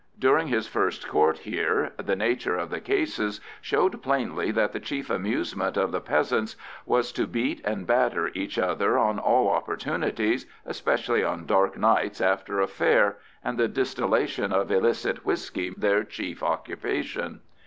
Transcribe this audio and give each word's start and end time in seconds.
During 0.17 0.47
his 0.47 0.65
first 0.67 1.07
Court 1.07 1.37
here 1.37 1.91
the 1.95 2.15
nature 2.15 2.57
of 2.57 2.71
the 2.71 2.79
cases 2.79 3.39
showed 3.61 4.01
plainly 4.01 4.49
that 4.49 4.71
the 4.71 4.79
chief 4.79 5.11
amusement 5.11 5.77
of 5.77 5.91
the 5.91 6.01
peasants 6.01 6.55
was 6.87 7.11
to 7.11 7.27
beat 7.27 7.61
and 7.63 7.85
batter 7.85 8.31
each 8.33 8.57
other 8.57 8.97
on 8.97 9.19
all 9.19 9.47
opportunities, 9.47 10.47
especially 10.65 11.23
on 11.23 11.45
dark 11.45 11.77
nights 11.77 12.19
after 12.19 12.59
a 12.59 12.65
fair, 12.67 13.17
and 13.43 13.59
the 13.59 13.67
distillation 13.67 14.51
of 14.51 14.71
illicit 14.71 15.23
whisky 15.23 15.69
their 15.77 16.03
chief 16.03 16.41
occupation. 16.41 17.41